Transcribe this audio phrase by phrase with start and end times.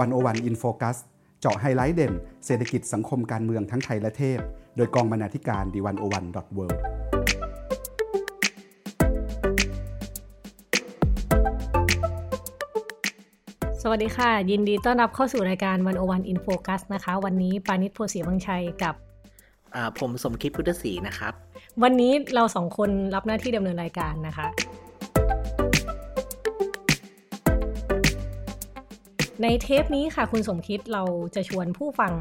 [0.00, 0.96] วันโอวัน In Focus
[1.40, 2.12] เจาะไฮไลท์เด่น
[2.46, 4.38] เศรษฐกิจสังคมการเมืองทั้งไทยและเทศ
[4.76, 6.66] โดยกองบรรณาธิการ the101.world
[13.82, 18.94] สวัสดีค่ะ ยินดีต้อนรับเข้าสู่รายการวันโอวัน In Focus นะคะ วันนี้ปานิชโพสีวังชัยกับ
[19.98, 21.32] ผมสมคิดพุทธศรีนะครับ
[21.82, 24.46] วันนี้เราสองคนรับหน้าที่ดำเนินรายการนะคะ
[29.42, 31.02] ในเทปนี้ค่ะคุณสมคิดเรา
[31.34, 32.12] จะชวนผู้ฟัง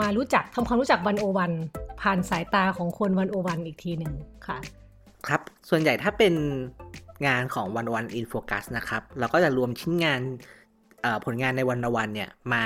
[0.00, 1.52] มารู้จักทำความรู้จักวันโอวัน
[2.00, 4.12] ผ่านสายตาของคนวันโอวันอีกทีหนึ่ง
[4.46, 4.58] ค่ะ
[5.28, 6.34] ครับส่วนใหญ่ถ้าเป็น
[7.26, 10.20] งานของวันวันอินโฟกัสนะครับ เราก็จะรวมชิ้นงาน
[11.24, 12.64] ผลงานในวันวันเนี่ยมา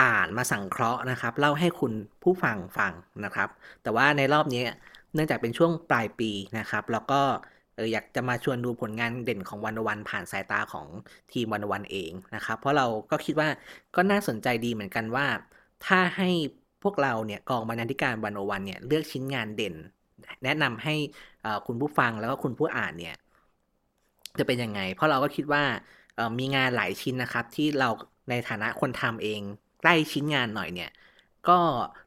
[0.00, 1.92] อ่านมาสังเคราะห์นะครับ เล่าให้คุณ
[2.22, 2.92] ผู้ฟังฟัง
[3.24, 3.48] นะครับ
[3.82, 4.62] แต่ว่าในรอบนี้
[5.14, 7.20] เนื่องจากเป็นช่วงปลายปีนะครับ แล้วก็
[7.78, 10.86] เอออยากจะมาชวนดูผลงานเด่นของวันวันผ่านสายตาของ
[11.32, 13.48] ทีมวันวันเองนะครับ เพราะเราก็คิดว่า
[13.96, 15.26] ก็น่าสนใจดีเหมือนกันว่า
[15.86, 16.30] ถ้าให้
[16.82, 19.74] พวกเราเนี่ยกองบรรณาธิการวันวันเนี่ยเลือกชิ้นงานเด่น
[20.44, 20.94] แนะนำให้
[21.66, 23.14] คุณผู้ฟังแล้วก็คุณผู้อ่านเนี่ย
[24.38, 25.62] จะเป็นยังไง เพราะเราก็คิดว่า
[26.38, 27.88] มีงานหลายชิ้นนะครับ ที่เรา
[28.30, 29.40] ในฐานะคนทำเอง
[29.80, 30.90] ใกล้ชิ้นงานหน่อยเนี่ย
[31.48, 31.58] ก็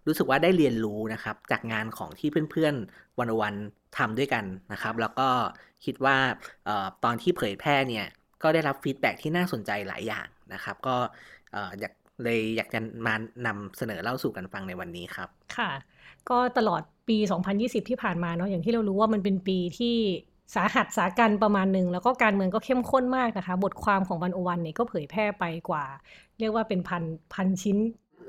[0.07, 3.55] รู้สึกว่าได้เรียนรู้นะครับ จากงานของที่เพื่อนๆวันวัน
[3.97, 5.29] ทำด้วยกันนะครับ แล้วก็
[5.85, 6.17] คิดว่า
[6.67, 8.07] เออตอนที่เผยแพร่เนี่ย
[8.43, 10.95] ก็ได้รับ feedback ที่น่าสนใจหลายอย่างนะครับ ก็
[11.79, 13.15] อยากเลยอยากจะมา
[13.47, 15.71] นำเสนอเล่าสู่กันฟังในวันนี้ครับ ค่ะ
[16.29, 17.17] ก็ตลอดปี
[17.53, 19.95] 2020 ที่ผ่านมาเนาะอย่างที่เรารู้ว่ามันเป็นปีที่
[20.55, 25.85] สาหัสสากรรจ์ประมาณหนึ่งแล้วก็การเมืองก็เข้มข้นมากนะคะ บทความของวันโอวันเนี่ยก็เผยแพร่ไปกว่า
[26.39, 27.03] เรียกว่าเป็นพัน
[27.33, 27.77] พันชิ้น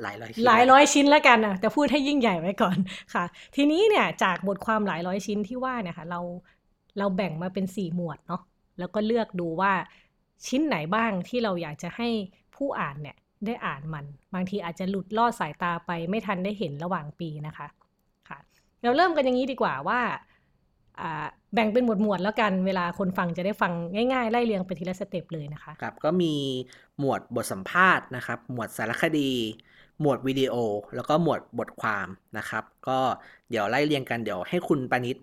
[0.03, 2.79] หลายร้อยชิ้นหลายร้อยชิ้นแล้วกันนะแต่พูดให้ยิ่งใหญ่ไว้ก่อน
[3.15, 3.25] ค่ะ
[3.57, 6.21] ทีนี้เนี่ยจากบทความหลายร้อยชิ้นที่ว่าเนี่ยค่ะเรา
[6.99, 8.43] เราแบ่งมาเป็นสี่หมวดเนาะ
[8.79, 9.73] แล้วก็เลือกดูว่า
[10.47, 12.09] ชิ้นไหนบ้างที่เราอยากจะให้
[12.55, 17.67] ผู้อ่านเนี่ยได้อ่านมัน บางทีอาจจะหลุดลอดสายตาไปไม่ทันได้เห็นระหว่างปีนะคะ
[18.29, 18.39] ค่ะ
[18.83, 20.01] เราเริ่มกันอย่างนี้ดีกว่าว่า
[21.55, 23.73] แบ่งเป็นหมวดหมวดแล้วกันเวลาคนฟังจะได้ฟัง
[24.13, 26.35] ง่ายๆ ไล่เรียงไปทีละสเต็ปเลยนะคะครับก็มี
[26.99, 29.31] หมวดบทสัมภาษณ์นะครับ หมวดสารคดี
[30.03, 30.55] หมวดวิดีโอ
[30.97, 32.07] แล้วก็หมวดบทความ
[32.39, 32.99] นะครับ ก็
[33.51, 35.17] เดี๋ยวไล่เรียงกันเดี๋ยวให้คุณปานิช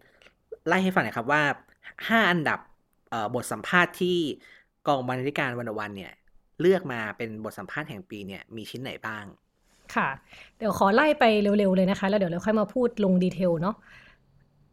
[0.68, 1.42] ไล่ให้ฟังหน่อยครับว่า
[1.88, 2.60] 5 อันดับ
[3.36, 4.18] บทสัมภาษณ์ที่
[4.88, 6.14] กองบรรณาธิการวันวันเนี่ย
[6.62, 9.26] เลือกมาเป็นบทสัมภาษณ์แห่งปีเนี่ยมีชิ้นไหนบ้าง
[9.96, 10.10] ค่ะ
[10.58, 13.76] เดี๋ยวขอไล่ไปเร็วๆเลยนะคะ แล้วเดี๋ยวเราค่อยมาพูดลงดีเทลเนาะ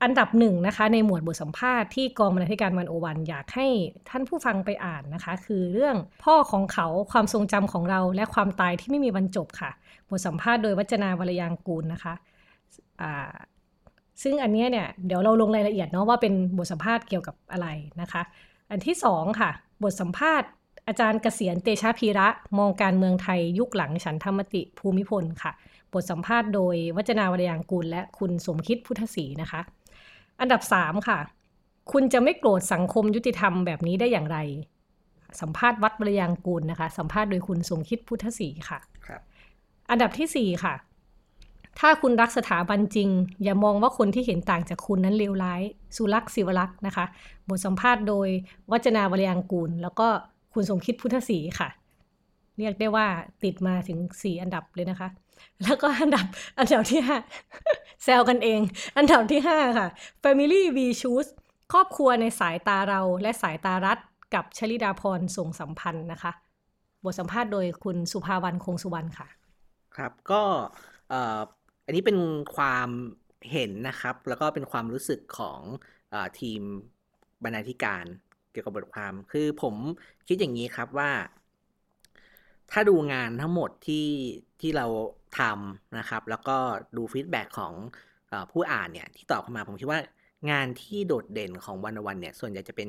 [0.02, 3.66] อันดับหนึ่งนะคะ ในหมวดบทสัมภาษณ์ที่กองบรรณาธิการวันโอวันอยากให้
[4.08, 9.70] ท่านผู้ฟังไปอ่านนะคะ คือเรื่องพ่อของเขาความทรงจำของเราและความตายที่ไม่มีวันจบค่ะ
[10.10, 13.10] บทสัมภาษณ์โดยวัจนาวรยางกูลนะคะะ
[14.22, 17.68] ซึ่งอันนี้เนี่ยเดี๋ยวเราลงรายละเอียดเนาะว่าเป็นบทสัมภาษณ์เกี่ยวกับอะไร
[18.00, 18.22] นะคะ
[18.70, 19.50] อันที่สองค่ะ
[19.82, 20.48] บทสัมภาษณ์
[20.88, 22.28] อาจารย์เกษียณเตชะพีระ
[22.58, 25.52] มองการเมืองไทยยุคหลังฉันธรรมติภูมิพลค่ะ
[25.92, 29.60] บทสัมภาษณ์โดยวัจนาวรยางกูล และคุณสมคิดพุทธศรีนะคะ
[30.40, 31.18] อันดับสามค่ะ
[31.92, 34.38] คุณจะไม่โกรธสังคมยุติธรรมแบบนี้ได้อย่างไร
[35.40, 39.20] สัมภาษณ์วัดบริยางกูลนะคะ สัมภาษณ์โดยคุณสมคิดพุทธศรีค่ะครับ
[39.90, 40.74] อันดับที่สี่ค่ะ
[41.80, 43.08] ถ้าคุณรักสถาบันจริง
[43.42, 45.62] อย่ามองว่าคนที่เห็นต่างจากคุณนั้นเลวร้าย
[45.96, 47.04] สุรักษ์ศิวรักษ์นะคะ
[47.48, 48.28] บทสัมภาษณ์โดย
[48.72, 50.08] วัจนาบริยางกูล แล้วก็
[50.54, 51.68] คุณสมคิดพุทธศรีค่ะ
[52.58, 53.06] เรียกได้ว่า
[53.44, 55.08] ติดมาถึงสี่อันดับเลยนะคะ
[55.62, 56.26] แล้วก็อันดับ
[56.58, 57.16] อันดับที่ห้า
[58.04, 58.60] แซวกันเอง
[58.96, 59.88] อันดับที่ห้าค่ะ
[60.22, 61.30] Family V Choose
[61.72, 63.98] ครอบครัวในสายตาเราและสายตารัฐ
[64.34, 66.32] กับชลิดาพรส่งสัมพันธ์นะคะ
[67.04, 69.28] บทสัมภาษณ์โดยคุณสุภาวันคงสุวรรณค่ะ
[69.96, 70.42] ครับก็
[71.86, 72.18] อันนี้เป็น
[72.56, 72.88] ความ
[73.52, 75.60] เห็นนะครับ แล้วก็เป็นความรู้สึกของ
[76.12, 76.60] อทีม
[77.44, 78.04] บรรณาธิการ
[78.50, 79.74] เกี่ยวกับบทความ คือผม
[80.28, 81.10] คิดอย่างนี้ครับว่า
[82.72, 84.08] ถ้าดูงานทั้งหมดที่
[84.60, 84.86] ที่เรา
[85.38, 86.56] ทำนะครับ แล้วก็
[86.96, 87.72] ดูฟีดแบ็ของ
[88.32, 90.00] อผู้อ่านเนี่ยที่ตอบเข้ามาผมคิดว่า
[90.50, 92.88] งานที่โดดเด่นของวันวันเนี่ย ส่วนใหญ่จะเป็น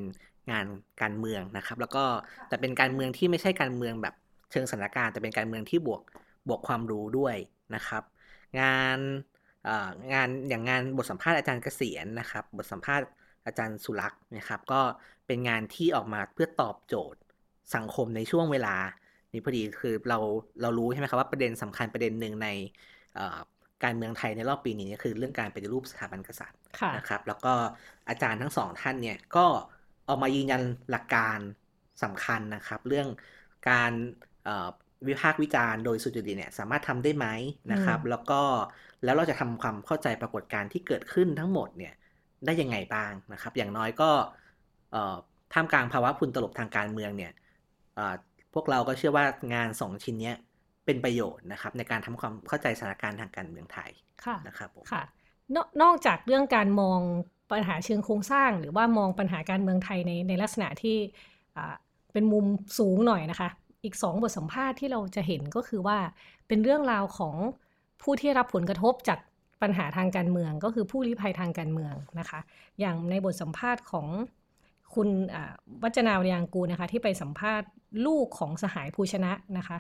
[0.51, 0.65] งาน
[1.01, 2.03] การเมืองนะครับ แล้วก็
[2.49, 4.15] แต่เป็นการเมืองที่ไม่ใช่การเมืองแบบ
[4.51, 6.01] เชิงสถานการณ์แต่เป็นการเมืองที่บวก
[6.47, 7.35] บวกความรู้ด้วย
[7.75, 8.03] นะครับ
[8.59, 8.99] งาน
[10.13, 13.05] งานอย่างงานบทสัมภาษณ์อาจารย์เกษียณนะครับ บทสัมภาษณ์
[13.45, 14.81] อาจารย์สุรักษ์นะครับ ก็
[15.27, 17.19] เป็นงานที่ออกมาเพื่อตอบโจทย์
[17.75, 18.75] สังคมในช่วงเวลา
[19.37, 20.19] นี่พอดีคือเรา
[20.61, 22.47] เรารู้ใช่ไหมครับว่าประเด็นสำคัญประเด็นหนึ่งใน
[23.83, 26.59] การเมืองไทยในรอบปีนี้คือเรื่องการปฏิรูปสถาบันกษัตริย์
[26.97, 27.53] นะครับ แล้วก็
[28.09, 29.45] อาจารย์ทั้งสองท่านเนี่ยก็
[30.07, 30.61] ออกมายืนยัน
[30.91, 31.39] หลักการ
[32.03, 33.07] สำคัญนะครับ เรื่อง
[33.69, 33.91] การ
[35.07, 37.27] วิพากษ์วิจารณ์โดยสุจริตเนี่ยสามารถทำได้ไหม
[37.71, 38.41] นะครับ แล้วก็
[39.03, 41.93] แล้วเราจะทำความเข้าใจปรากฏการณ์ที่เกิดขึ้นทั้งหมดเนี่ย
[42.45, 44.09] ได้ยังไงบ้างนะครับ อย่างน้อยก็
[45.53, 47.31] ท่ามกลางภาวะพุนตลบทางการเมืองเนี่ย
[48.53, 50.33] พวกเราก็เชื่อว่างานสองชิ้นนี้
[50.85, 53.89] เป็นประโยชน์นะครับ ในการทำความเข้าใจสถานการณ์ทางการเมืองไทย
[54.25, 55.03] ค่ะนะครับผมค่ะ
[55.55, 56.99] นนอกจากเรื่องการมอง
[57.51, 60.97] ปัญหาเชิงโครงสร้าง หรือว่ามองปัญหาการเมืองไทยในในลักษณะที่
[61.57, 61.75] อ่า
[62.13, 62.45] เป็นมุม
[62.79, 63.49] สูงหน่อยนะคะ
[63.83, 65.97] อีกสองบทสัมภาษณ์ที่เราจะเห็นก็คือว่า
[66.47, 67.35] เป็นเรื่องราวของ
[68.01, 69.19] ผู้ที่รับผลกระทบจาก
[69.61, 72.39] ปัญหาทางการเมือง ก็คือผู้ลี้ภัยทางการเมืองนะคะ
[72.79, 74.07] อย่างในบทสัมภาษณ์ของ
[74.95, 75.53] คุณอ่า
[75.83, 77.69] วัจนาวรยางกูลนะคะที่ไปสัมภาษณ์
[78.05, 79.77] ลูกของสหายภูชนะนะคะ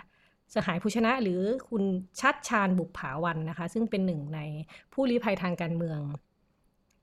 [0.55, 1.83] สหายภูชนะหรือคุณ
[2.19, 4.39] ชัดชาญบุปผาวันนะคะ ซึ่งเป็นหนึ่งใน
[4.93, 5.99] ผู้ลี้ภัยทางการเมือง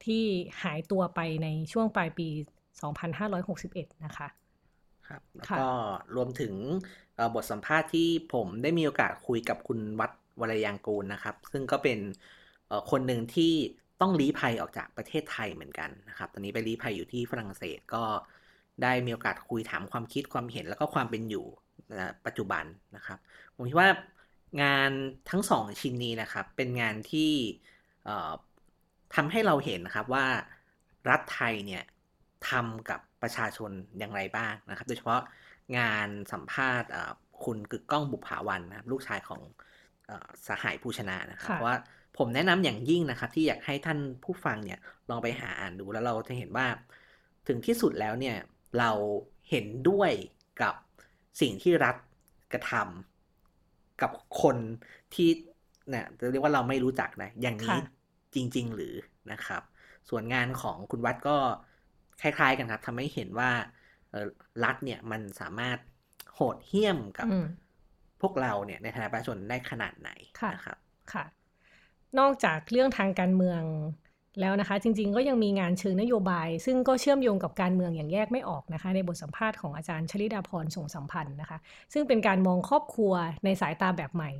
[0.05, 0.25] ที่
[0.63, 2.29] หายตัวไปในช่วงปลายปี
[3.17, 4.29] 2561 นะคะ
[5.09, 5.71] ครับแล้วค่ะก็
[6.17, 6.55] รวมถึง
[7.15, 10.11] เอ่อบทสัมภาษณ์ที่ผมได้มีโอกาสคุยกับคุณวัด
[10.41, 11.99] วรยางกูลนะครับ ซึ่งก็เป็น
[12.67, 13.53] เอ่อคนหนึ่งที่
[14.05, 18.05] ต้องลี้ภัยออกจากประเทศไทยเหมือนกันนะครับ ตอนนี้ไปลี้ภัยอยู่ที่ฝรั่งเศสก็
[18.83, 21.47] ได้มีโอกาสคุยถามความคิดความเห็นแล้วก็ความเป็นอยู่
[21.99, 22.65] นปัจจุบัน
[22.97, 23.19] นะครับ
[23.55, 23.91] ผมคิดว่า
[24.63, 24.91] งาน
[25.31, 27.33] ทั้งสองชิ้นนี้นะครับเป็นงานที่
[29.15, 30.27] ทำให้เราเห็นนะครับว่า
[31.11, 31.85] รัฐไทยเนี่ย
[32.49, 35.21] ทำกับประชาชนอย่างไรบ้างนะครับ โดยเฉพาะ
[35.79, 36.91] งานสัมภาษณ์
[37.45, 39.41] คุณกึกก้องบุภาวันนะครับลูกชายของ
[40.11, 40.13] อ
[40.47, 41.77] สหายผู้ชนะนะครับเพราะว่า
[42.19, 44.79] ผมแนะนำอย่างยิ่งนะครับ ที่อยากให้ท่านผู้ฟังเนี่ย
[45.11, 46.67] ลองไปหาอ่านดูแล้วเราจะเห็นว่า
[47.49, 48.37] ถึงที่สุดแล้วเนี่ย
[48.79, 48.91] เรา
[49.51, 50.13] เห็นด้วย
[50.63, 50.75] กับ
[51.41, 51.97] สิ่งที่รัฐ
[52.53, 54.11] กระทำกับ
[54.43, 54.57] คน
[55.15, 55.29] ที่
[55.91, 57.79] เนี่ยจะเรียกว่าเราไม่รู้จักนะอย่างนี้ค่ะ
[58.35, 58.95] จริง ๆ หรือ
[59.33, 59.63] นะครับ
[60.11, 61.37] ส่วนงานของคุณวัดก็
[62.21, 63.51] คล้าย ๆ กันครับทำให้เห็นว่า
[64.11, 64.29] เอ่อ
[64.65, 65.79] รัฐเนี่ยมันสามารถ
[66.35, 67.47] โหดเหี้ยมกับอืม
[68.23, 70.79] พวกเราเนี่ยในฐานะประชาชนได้ขนาดไหนค่ะนะครับ
[71.13, 71.25] ค่ะ
[72.19, 73.63] นอกจากเรื่องทางการเมือง
[74.41, 81.59] แล้วนะคะจริงๆก็ยังมีงานเชิงนโยบาย ซึ่งก็เชื่อมโยงกับการเมืองอย่างแยกไม่ออกนะคะ ในบทสัมภาษณ์ของอาจารย์ชลิดาพรส่งสัมพันธ์นะคะ
[81.93, 83.13] ซึ่งเป็นการมองครอบครัว
[83.45, 84.31] ในสายตาแบบใหม่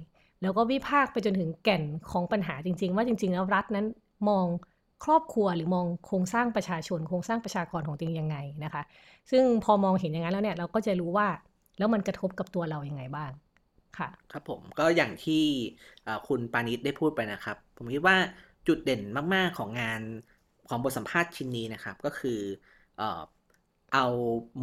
[0.43, 3.87] แล้วก็วิพากษ์ไปจนถึงแก่นของปัญหาจริง ๆ ว่าจริง ๆ แล้วรัฐนั้น
[4.29, 4.47] มอง
[5.05, 8.83] ครอบครัวหรือมองโครงสร้างประชาชน โครงสร้างประชากรของตัวเองยังไงนะคะ
[9.31, 11.29] ซึ่งพอมองเห็นอย่างนั้นแล้วเนี่ยเราก็จะรู้ว่า
[11.79, 13.31] แล้วมันกระทบกับตัวเราอยัางไงบ้าง
[13.99, 15.35] ค่ะ ครับผมก็อย่างที่
[16.27, 18.17] คุณปานิชได้พูดไปนะครับ ผมคิดว่า
[18.67, 19.01] จุดเด่น
[19.35, 20.01] มาก ๆ ของงาน
[20.67, 22.31] ของบทสัมภาษณ์ชิ้นนี้นะครับ ก็คือ
[23.93, 24.07] เอา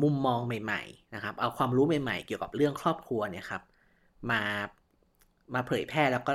[0.01, 3.61] มุมมองใหม่ ๆ นะครับ เอาความรู้ใหม่ ๆ เกี่ยวกับเรื่องครอบครัวเนี่ยครับ
[4.29, 4.41] มา
[5.53, 6.31] มาเผยแพร่แล้วก็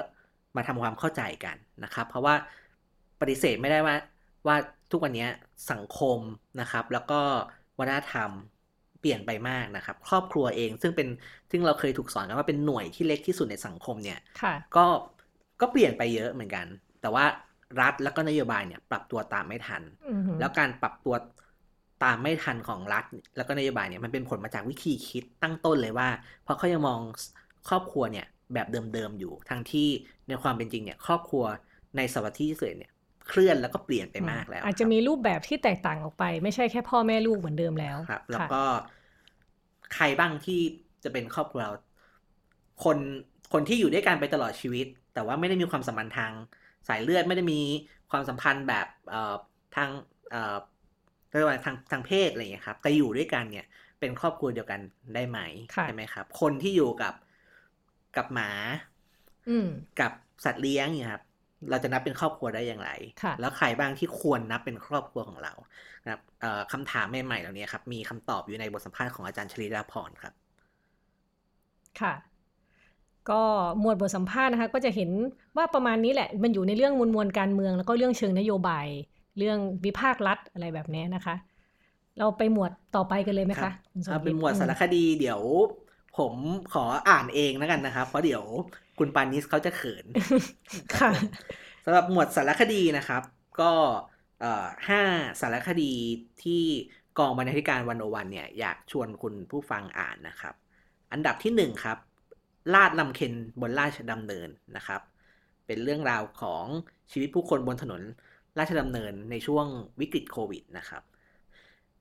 [0.56, 2.34] มาทำความเข้าใจกันนะครับ เพราะว่า
[3.20, 3.96] ปฏิเสธไม่ได้ว่า
[4.46, 4.56] ว่า
[4.90, 5.24] ทุกวันนี้
[5.70, 6.18] สังคม
[6.60, 7.14] นะครับ แล้วก็
[7.78, 8.32] วัฒนธรรม
[9.06, 11.08] ปลี่ยนไปมากนะครับ ครอบครัวเองซึ่งเป็น
[11.50, 14.86] ซึ่งเราเคยถูกสอนกันว่าเป็นหน่วยที่เล็กที่สุดในสังคมเนี่ยค่ะก็
[15.60, 16.66] ก็เปลี่ยนไปเยอะเหมือนกัน
[17.00, 17.24] แต่ว่า
[17.80, 21.14] รัฐแล้วก็นโยบายเนี่ย ปรับตัวตามไม่ทันอือหือแล้วการปรับตัว
[22.04, 23.04] ตามไม่ทันของรัฐ
[23.36, 26.08] แล้วก็นโยบายเนี่ยมันเป็นผลมาจากวิธีคิดตั้งต้นเลยว่า
[26.44, 27.00] เพราะเขายังมอง
[27.68, 29.88] ครอบครัวเนี่ยแบบเดิมๆอยู่ทั้งที่
[30.28, 31.44] ในความเป็นจริงเนี่ยครอบครัว
[31.96, 32.92] ในศตวรรษที่20เนี่ย
[33.28, 38.62] เคลื่อนแล้วก็เปลี่ยนไปมากแล้ว อาจจะมีรูปแบบที่แตกต่างออกไป ไม่ใช่แค่พ่อแม่ลูกเหมือนเดิมแล้วครับ แล้วค่ะก็
[39.94, 40.60] ใครบ้างที่
[41.04, 41.72] จะเป็นครอบครัวเรา
[42.84, 42.98] คน
[43.52, 46.32] คนที่อยู่ด้วยกันไปตลอดชีวิต แต่ว่าไม่ได้มีความสัมพันธ์ทาง
[46.88, 47.60] สายเลือดไม่ได้มี
[48.10, 49.34] ความสัมพันธ์แบบเอ่อ
[49.76, 49.88] ทาง
[50.30, 50.56] เอ่อ
[51.36, 53.66] เรียกว่าทางทางเพศอะไรอย่างเงี้ยครับแต่อยู่ด้วยกันเนี่ย
[54.00, 54.80] เป็นครอบครัวเดียวกัน
[55.14, 55.38] ได้ไหม
[55.74, 57.14] ค่ะใช่ไหมครับ คนที่อยู่กับ
[58.16, 58.50] กับหมา
[59.46, 59.66] อืม
[60.00, 60.12] กับ
[60.44, 61.22] สัตว์เลี้ยงเนี่ยครับ
[61.70, 65.52] เราจะนับเป็นครอบครัวได้อย่างไรค่ะแล้วใครบ้างที่ควรนับเป็นครอบครัวของเรา
[66.04, 70.34] นะครับเอ่อคำถามใหม่ๆเหล่านี้ครับ มีคำตอบอยู่ในบทสัมภาษณ์ของอาจารย์ชลิดาพรครับ
[71.98, 72.12] ค่ะ
[73.30, 73.42] ก็
[73.80, 75.10] หมวดบทสัมภาษณ์นะคะ ก็จะเห็น
[75.56, 78.86] ว่าประมาณนี้แหละ มันอยู่ในเรื่องมวลมวลการเมือง แล้วก็เรื่องเชิงนโยบาย
[79.38, 81.34] เรื่องวิพากษ์รัฐอะไรแบบนี้นะคะ
[82.18, 85.40] เราไปหมวดต่อไปกันเลยไหมครัคะบคุณสเอามเป็นคิดหมวดสารอืคดีเดี๋ยว
[86.18, 86.34] ผม
[86.72, 88.44] ขออ่านเองแล้วกันนะครับเพราะเดี๋ยว
[88.98, 90.06] คุณปานิสเขาจะเขิน
[90.96, 91.10] ค่ะ
[91.84, 93.22] สำหรับหมวดสารคดีนะครับ
[93.60, 93.72] ก็
[94.40, 95.02] เอ่อห้า
[95.40, 95.92] สารคดี
[96.42, 96.62] ที่
[97.18, 100.54] กองบรรณาธิการวันโอวันเนี่ยอยากชวนคุณผู้ฟังอ่านนะครับ
[101.12, 101.98] อันดับที่หนึ่งครับ
[102.74, 105.00] ลาดลำเค็นบนราชดำเนินนะครับ
[105.66, 106.64] เป็นเรื่องราวของ
[107.12, 108.02] ชีวิตผู้คนบนถนน
[108.58, 109.66] ราชดำเนินในช่วง
[110.00, 111.02] วิกฤตโควิดนะครับ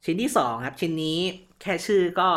[0.06, 1.20] ชิ้นที่สองครับ ชิ้นนี้
[1.62, 2.30] แค่ชื่อก็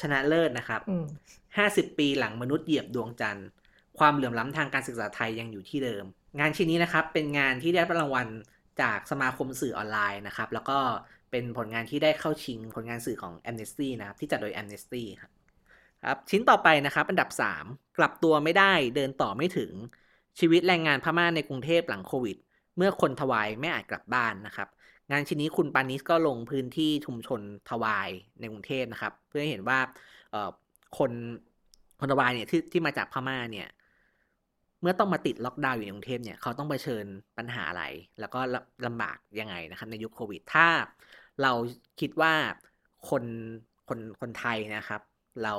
[0.00, 1.06] ชนะเลิศนะครับอืม
[1.50, 3.46] 50ปีหลังมนุษย์เหยียบดวงจันทร์
[3.98, 6.04] ความเหลื่อมล้ำทางการศึกษาไทยยังอยู่ที่เดิม
[6.40, 8.28] งานชิ้นนี้นะครับ เป็นงานที่ได้รับรางวัล
[8.82, 10.78] จากสมาคมสื่อออนไลน์นะครับ แล้วก็
[11.30, 15.30] เป็นผลงานที่ได้เข้าชิงผลงานสื่อของ Amnesty นะครับ ที่จัดโดย Amnesty ครับ
[16.04, 17.30] ครับ ชิ้นต่อไปนะครับ อันดับ
[17.64, 19.72] 3 กลับตัวไม่ได้เดินต่อไม่ถึง
[20.38, 22.36] ชีวิตแรงงานพม่าในกรุงเทพหลังโควิด
[22.76, 24.68] เมื่อคนทวายไม่อาจกลับบ้านนะครับ
[25.10, 29.78] งานชิ้นนี้คุณปานิสก็ลงพื้นที่ชุมชนทวายในกรุงเทพนะครับ เพื่อให้เห็นว่า
[30.98, 31.12] คน
[32.00, 33.68] คนตะวันเนี่ยที่ที่มาจากพม่าเนี่ย
[34.80, 37.04] เมื่อต้องมาติดล็อกดาวน์อยู่ในกรุงเทพเนี่ยเขาต้องเผชิญ
[37.38, 37.84] ปัญหาอะไร
[38.20, 38.40] แล้วก็
[38.86, 40.66] ลำบากยังไงนะครับ ในยุคโควิด ถ้า
[41.42, 41.52] เรา
[42.00, 42.32] คิดว่า
[43.10, 43.24] คน
[43.88, 45.02] คนคนไทยนะครับ
[45.44, 45.54] เรา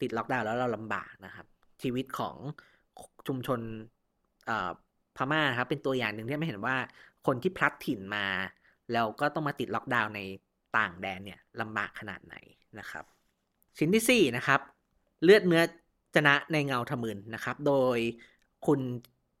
[0.00, 1.46] ติดล็อกดาวน์แล้วเราลำบากนะครับ
[1.82, 2.36] ชีวิตของ
[3.26, 3.60] ชุมชน
[5.16, 6.76] พม่าครับเป็นตัวอย่างหนึ่งที่ไม่เห็นว่า
[7.26, 8.26] คนที่พลัดถิ่นมา
[8.92, 10.20] แล้วก็ต้องมาติดล็อกดาวน์ใน
[10.76, 12.34] ต่างแดนเนี่ยลำบากขนาดไหน
[12.78, 13.04] นะครับ
[13.78, 14.60] ชิ้นที่ 4 นะครับ
[15.22, 15.62] เลือดเนื้อ
[16.14, 17.98] จนะในเงาทมืนนะครับ โดย
[18.66, 18.80] คุณ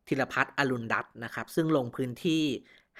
[0.08, 2.42] ธีรพัฒน์อรุณรัตน์นะครับ ซึ่งลงพื้นที่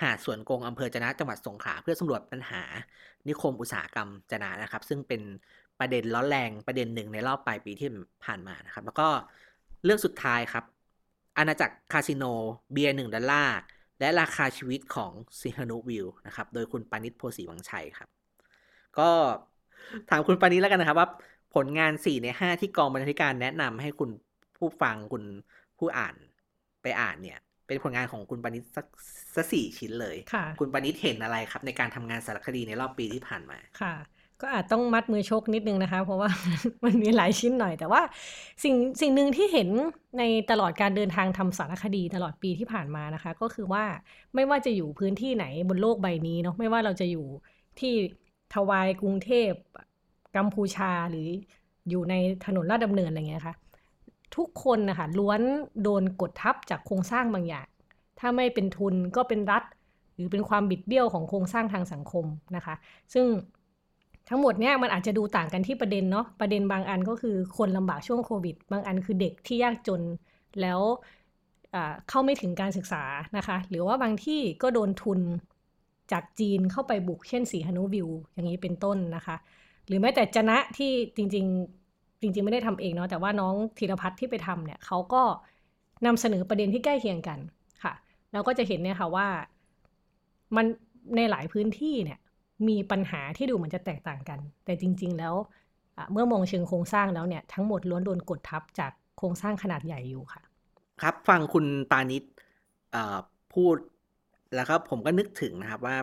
[0.03, 2.63] หาดสวนกงอำเภอจนะจังหวัดสงขลาเพื่อสำรวจปัญหา
[3.29, 5.23] นิคมอุตสาหกรรมจนะนะครับ ซึ่งเป็น
[5.79, 7.89] ประเด็นร้อนแรงประเด็นหนึ่งในรอบปลายปีที่
[8.25, 9.09] ผ่านมานะครับ แล้วก็
[9.85, 10.65] เรื่องสุดท้ายครับ
[11.39, 12.25] อาณาจักรคาสิโน
[12.73, 13.57] เบียร์หนึ่งดอลลาร์
[14.01, 18.09] และราคาชีวิตของสีหนุวิลล์นะครับ โดยคุณปาณิสโพธิ์ศรีวังชัยครับ
[18.99, 19.09] ก็
[20.11, 21.09] ถามคุณปาณิสแล้วกันนะครับว่า
[21.55, 24.11] ผลงาน 4 ใน 5 ที่กองบรรณาธิการแนะนำให้คุณ
[24.57, 25.25] ผู้ฟังคุณ
[25.79, 26.15] ผู้อ่าน
[26.83, 28.87] ไปอ่านเนี่ย เป็นผลงานของคุณปานิชสัก
[29.37, 33.95] สักสี่ชิ้นเลยค่ะคุณปานิชเห็นอะไรครับ ในการทำงานสารคดีในรอบปีที่ผ่านมาค่ะ
[34.41, 36.29] ก็อาจต้องมัดมือชกนิดนึงนะคะ เพราะว่า
[36.85, 38.03] มันมีหลายชิ้นหน่อย แต่ว่า
[38.65, 39.69] สิ่งสิ่งหนึ่งที่เห็น
[40.19, 43.85] ในตลอดการเดินทางทำสารคดีตลอดปีที่ผ่านมานะคะ ก็คือว่า
[44.35, 47.27] ไม่ว่าจะอยู่พื้นที่ไหนบนโลกใบนี้เนาะไม่ว่าเราจะอยู่
[47.81, 47.95] ที่
[48.55, 49.51] ทวายกรุงเทพ
[50.37, 51.27] กัมพูชาหรือ
[51.91, 52.15] อยู่ใน
[52.47, 53.55] ถนนลาดดำเนินอะไรเงี้ยค่ะ
[54.37, 55.41] ทุกคนนะคะล้วน
[55.83, 57.67] โดนกดทับจากโครงสร้างบางอย่าง
[58.19, 59.65] ถ้าไม่เป็นทุนก็เป็นรัฐ
[60.15, 62.25] หรือเป็นความบิดเบี้ยวของโครงสร้างทางสังคม
[62.57, 62.75] นะคะ
[63.15, 63.27] ซึ่ง
[64.29, 70.03] ทั้งหมดเนี่ยมันอาจจะดูต่างกันที่ประเด็นเนาะประเด็นบางอันก็คือคนลำบากช่วงโควิด บางอันคือเด็กที่ยากจน
[70.61, 70.81] แล้ว
[72.09, 73.03] เข้าไม่ถึงการศึกษา
[73.37, 75.21] นะคะ หรือว่าบางที่ก็โดนทุน
[76.13, 79.37] จากจีนเข้าไปบุกเช่นสีฮานุวิว อย่างนี้เป็นต้นนะคะ
[79.87, 85.23] หรือแม้แต่จนะที่จริงๆจริง ๆ ไม่ได้ทำเองเนาะแต่ว่าน้องธีรพัฒน์ที่ไปทำเนี่ยเขาก็
[86.07, 87.39] นำเสนอประเด็นที่ใกล้เคียงกัน
[87.83, 87.93] ค่ะ
[88.33, 89.27] เราก็จะเห็นเนี่ยค่ะว่า
[90.57, 90.67] มัน
[91.17, 92.19] ในหลายพื้นที่เนี่ย
[92.69, 95.35] มีปัญหาที่ดูเหมือนจะแตกต่างกัน แต่จริง ๆ แล้ว
[96.13, 100.43] เมื่อมองเชิงโครงสร้างแล้วเนี่ยทั้งหมดล้วนโดนกดทับจากโครงสร้างขนาดใหญ่อยู่ค่ะ
[101.03, 102.23] ครับฟังคุณปานิช
[103.55, 103.77] พูด
[104.55, 105.97] แล้วครับผมก็นึกถึงนะครับว่า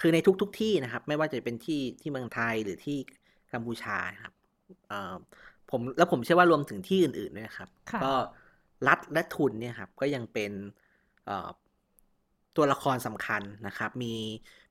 [0.00, 2.96] คือในทุกๆทที่นะครับ ไม่ว่าจะเป็นที่ที่เมืองไทยหรือที่
[3.52, 4.32] กัมพูชาครับ
[5.70, 7.68] ผมแล้วผมเชื่อว่ารวมถึงที่อื่นๆด้วยครับ
[8.04, 8.12] ก็
[8.88, 10.52] รัฐและทุนเนี่ยครับก็ยังเป็น
[12.56, 14.14] ตัวละครสำคัญนะครับ มี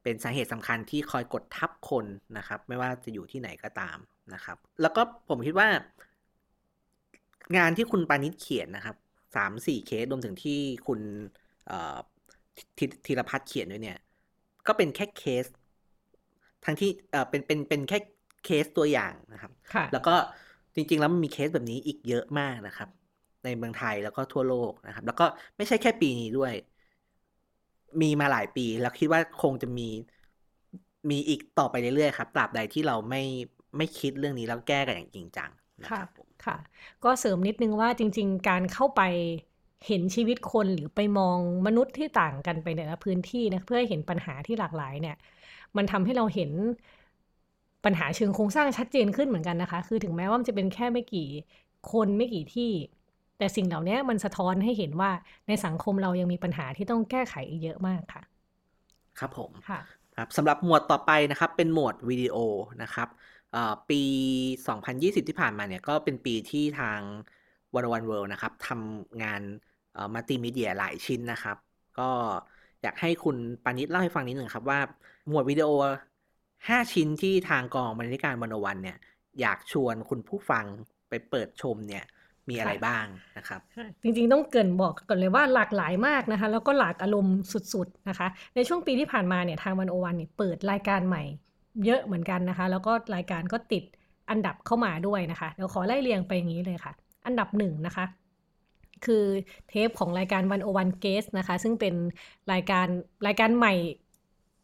[0.07, 2.05] เป็นสาเหตุสำคัญที่คอยกดทับคน
[2.37, 3.97] นะครับ ไม่ว่าจะอยู่ที่ไหนก็ตาม
[4.33, 5.67] นะครับ แล้วก็ผมคิดว่า
[7.57, 8.95] งานที่คุณปานิชเขียนนะครับ
[9.35, 10.99] สามสี่เคสรวมถึงที่คุณ
[13.05, 13.99] ธีรพัฒน์เขียนด้วยเนี่ย
[14.67, 15.45] ก็เป็นแค่เคส
[16.65, 17.97] ทั้งที่เออเป็นเป็นเป็นแค่
[18.45, 19.51] เคสตัวอย่างนะครับ
[19.93, 20.15] แล้วก็
[20.75, 22.89] จริง ๆ แล้วมันมีเคสแบบนี้อีกเยอะมากนะครับ
[23.43, 25.25] ในเมืองไทยแล้วก็ทั่วโลกนะครับ แล้วก็
[25.57, 26.53] ไม่ใช่แค่ปีนี้ด้วย
[28.01, 29.83] มีมาหลายปี แล้วคิดว่าคงจะมี
[31.09, 33.23] มีอีกต่อไปเรื่อยๆครับตราบใดที่เราไม่
[33.77, 35.49] ไม่คิดเรื่องนี้แล้วแก้กันอย่างจริงจัง
[35.85, 36.09] นะครับ
[36.45, 36.55] ค่ะ
[37.03, 39.01] ก็เสริมนิดนึงว่าจริง ๆ การเข้าไป
[39.85, 45.15] เห็นชีวิตคนหรือไปมองมนุษย์ที่ต่างกันไปในแต่ละพื้นที่นะเพื่อให้เห็นปัญหาที่หลากหลายเนี่ย
[45.77, 46.51] มันทำให้เราเห็น
[47.85, 51.21] ปัญหาเชิงโครงสร้างชัดเจนขึ้นเหมือนกันนะคะ คือถึงแม้ว่ามันจะเป็นแค่ไม่กี่
[51.91, 52.63] คนไม่กี่ที่
[53.37, 55.11] แต่สิ่งเหล่านี้มันสะท้อนให้เห็นว่า
[55.47, 58.23] ในสังคมเรายังมีปัญหาที่ต้องแก้ไขอีกเยอะมากค่ะ
[59.19, 59.79] ครับผมค่ะ
[60.17, 62.37] ครับสำหรับหมวดต่อไปนะครับ เป็นหมวดวิดีโอ
[62.83, 63.07] นะครับ
[63.89, 64.01] ปี
[64.65, 66.99] 2020 ที่ผ่านมาเนี่ยก็เป็นปีที่ทาง
[67.75, 69.41] วันวันเวิลด์นะครับทำงาน
[70.13, 71.57] มัลติมีเดียหลายชิ้นนะครับ
[71.99, 72.09] ก็
[72.81, 74.79] อยากให้คุณปานิชเล่าให้ฟังนิดหนึ่งครับว่า
[75.27, 75.69] หมวดวิดีโอ
[76.29, 78.97] 5 ชิ้นที่ทางกองบรรณาธิการวันวันเนี่ย
[79.41, 80.65] อยากชวนคุณผู้ฟัง
[81.09, 82.03] ไปเปิดชมเนี่ย
[82.49, 83.05] มีอะไรบ้าง
[83.37, 83.61] นะครับ
[84.03, 87.35] จริงๆต้องเกินบอกก่อนเลยว่าหลากหลายมากนะคะ แล้วก็หลากอารมณ์
[87.73, 91.23] สุดๆนะคะ ในช่วงปีที่ผ่านมาเนี่ยทางวันโอวันเนี่ยเปิดรายการใหม่
[91.85, 93.83] เยอะเหมือนกันนะคะ แล้วก็รายการก็ติด
[94.29, 96.93] อันดับเข้ามาด้วยนะคะเดี๋ยวขอไล่เรียงไปอย่างนี้เลยค่ะ
[97.25, 98.05] อันดับหนึ่งนะคะ
[99.05, 99.25] คือ
[99.69, 101.95] เทปของรายการวันโอวันเกสนะคะ ซึ่งเป็น
[102.51, 102.87] รายการ
[103.27, 103.73] รายการใหม่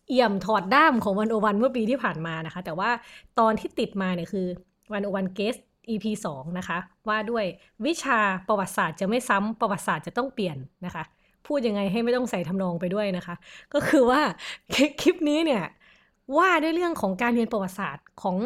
[0.10, 2.90] เอี่ยมถอดด้ามของวันโอวันเมื่อปีที่ผ่านมานะคะ แต่ว่า
[3.40, 4.48] ตอนที่ติดมาเนี่ยคือ
[4.94, 5.56] วันโอวันเกส
[5.90, 7.46] EP 2 นะคะ ว่าด้วย
[7.86, 11.04] วิชาประวัติศาสตร์จะไม่ซ้ำประวัติศาสตร์จะต้องเปลี่ยนนะคะ
[11.48, 13.36] พูดยังไงให้ไม่ต้องใส่ทำนองไปด้วยนะคะ
[13.74, 14.22] ก็คือว่า
[15.02, 15.64] คลิปนี้เนี่ย
[16.38, 18.38] ว่าด้วยเรื่องของการเรียนประวัติศาสตร์ของ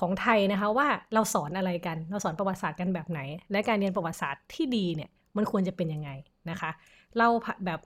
[0.00, 3.20] ของไทยนะคะ ว่าเราสอนอะไรกัน เราสอนประวัติศาสตร์กันแบบไหน
[3.52, 6.10] และการเรียนประวัติศาสตร์ที่ดีเนี่ยมันควรจะเป็นยังไง
[6.50, 6.70] นะคะ
[7.16, 7.30] เล่า
[7.66, 7.80] แบบ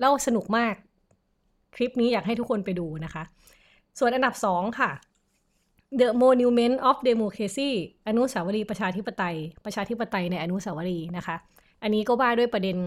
[0.00, 0.74] เล่าสนุกมาก
[1.76, 3.22] คลิปนี้อยากให้ทุกคนไปดูนะคะ
[3.98, 4.90] ส่วนอันดับสองค่ะ
[6.00, 7.70] The Monument of Democracy
[8.08, 11.36] อนุสาวรีย์ประชาธิปไตย ประชาธิปไตยในอนุสาวรีย์นะคะ
[11.82, 12.78] อันนี้ก็ว่าด้วยประเด็น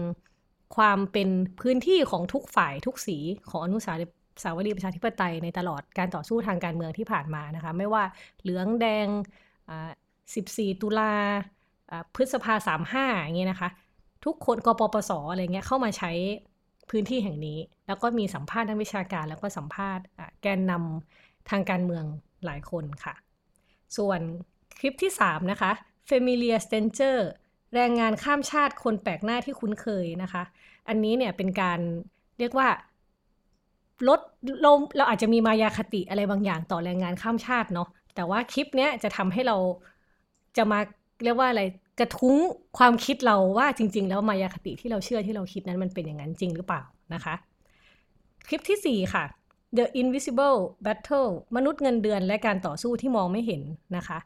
[0.76, 1.28] ความเป็น
[1.60, 3.18] พื้นที่ของทุกฝ่ายทุกสี
[3.50, 3.96] ของอนุสาว
[4.66, 8.04] รีย์ประชาธิปไตยในตลอดการต่อสู้ทางการเมืองที่ผ่านมานะคะ ไม่ว่า
[8.42, 9.06] เหลืองแดง
[10.00, 11.12] 14 ตุลา
[12.14, 13.70] พฤษภาสามห้าอย่างเงี้ยนะคะ
[14.24, 16.12] ทุกคนกปปสอะไรเงี้ยเข้ามาใช้
[16.90, 20.04] พื้นที่แห่งนี้ แล้วก็มีสัมภาษณ์ทางวิชาการ แล้วก็สัมภาษณ์
[20.42, 22.04] แกนนำทางการเมือง
[22.46, 23.14] หลายคนค่ะ
[23.96, 24.20] ส่วน
[24.78, 25.70] คลิปที่ 3 นะคะ
[26.10, 27.16] Familiar Stranger
[27.74, 30.42] แรงงานข้ามชาติคนแปลกหน้าที่คุ้นเคยนะคะ
[30.88, 31.80] อันนี้เนี่ยเป็นการ
[32.38, 32.68] เรียกว่า
[34.08, 34.20] ลด
[34.62, 39.56] เราเราอาจจะมีมายาคติอะไรบางอย่างต่อแรงงานข้ามชาติเนาะแต่ว่าคลิปเนี้ยจะทำให้เรา
[40.56, 40.78] จะมา
[41.24, 41.62] เรียกว่าอะไร
[42.00, 42.36] กระทุ้ง
[42.78, 46.82] ความคิดเราว่าจริง ๆ แล้วมายาคติที่เราเชื่อที่เราคิดนั้นมันเป็นอย่างนั้นจริงหรือเปล่า
[47.14, 47.34] นะคะ
[48.48, 49.24] คลิปที่ 4 ค่ะ
[49.76, 53.62] The Invisible Battle มนุษย์เงินเดือนและการต่อสู้ที่มองไม่เห็น
[53.96, 54.18] นะคะ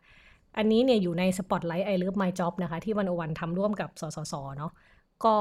[0.56, 4.72] อันนี้เนี่ยอยู่ใน Spotlight I Love My Job นะคะ ที่วันอวันทำร่วมกับสสสเนาะ
[5.24, 5.34] ก็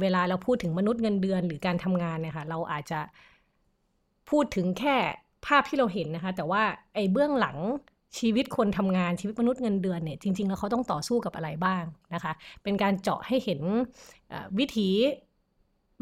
[0.00, 3.00] เวลาเราพูดถึงมนุษย์เงินเดือนหรือการทำงานเนี่ยค่ะเราอาจจะ
[4.30, 4.96] พูดถึงแค่
[5.46, 6.62] ภาพที่เราเห็นนะคะ แต่ว่า
[6.94, 7.58] ไอ้เบื้องหลัง
[8.18, 11.84] ชีวิตคนทำงานชีวิตมนุษย์เงินเดือนเนี่ยจริง ๆ แล้วเขาต้องต่อสู้กับอะไรบ้าง
[12.14, 13.60] นะคะ เป็นการเจาะให้เห็น
[14.58, 14.88] วิถี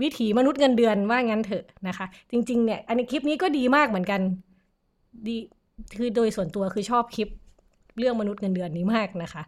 [0.03, 4.21] วิถีมนุษย์เงินเดือนว่างั้นเถอะนะคะ จริงๆเนี่ยอันนี้คลิปนี้ก็ดีมากเหมือนกัน
[5.27, 5.37] ดี
[5.99, 7.29] คือโดยส่วนตัวคือชอบคลิป
[7.99, 9.43] เรื่องมนุษย์เงินเดือนนี้มากนะคะ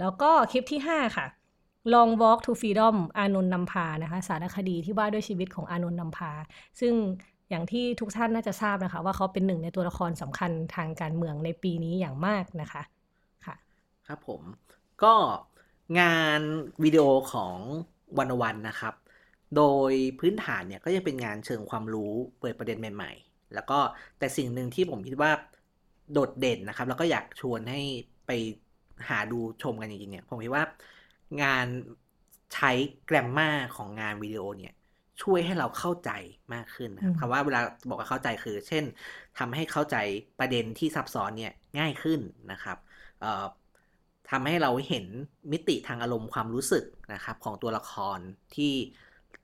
[0.00, 1.26] แล้วก็คลิปที่ 5 ค่ะ
[1.92, 6.32] Long Walk to Freedom อานนท์นำพานะคะ สารคดีที่ว่าด้วยชีวิตของอานนท์นำพา
[6.80, 6.92] ซึ่ง
[7.50, 12.82] อย่างที่ทุกท่านน่าจะทราบนะคะ ว่าเขาเป็นหนึ่งในตัวละครสำคัญทางการเมืองในปีนี้อย่างมากนะคะ
[13.46, 13.54] ค่ะ
[14.06, 14.42] ครับผม
[15.02, 15.14] ก็
[16.00, 16.40] งาน
[16.82, 17.56] วิดีโอของ
[18.18, 18.94] วันวันนะครับ
[19.56, 23.78] โดยพื้นฐานเนี่ยก็ยังเป็นงานเชิงความรู้เปิดประเด็นใหม่ ๆ แล้วก็
[24.18, 25.30] แต่สิ่งหนึ่งที่ผมคิดว่า
[26.12, 27.80] โดดเด่นนะครับ แล้วก็อยากชวนให้
[28.26, 28.30] ไป
[29.08, 30.64] หาดูชมกันจริงๆเนี่ยผมคิดว่า
[31.42, 31.66] งาน
[32.54, 32.70] ใช้
[33.06, 34.72] แกรมมาของงานวิดีโอเนี่ย
[35.22, 36.10] ช่วยให้เราเข้าใจ
[36.54, 38.84] มากขึ้นนะครับคำว่าเวลาบอกว่าเข้าใจคือ เช่น
[39.38, 39.96] ทำให้เข้าใจ
[40.38, 42.20] ประเด็นที่ซับซ้อนเนี่ยง่ายขึ้น
[42.52, 42.78] นะครับ
[44.30, 45.06] ทำให้เราเห็น
[45.52, 46.84] มิติทางอารมณ์ความรู้สึก
[47.14, 48.18] นะครับ ของตัวละคร
[48.54, 48.74] ที่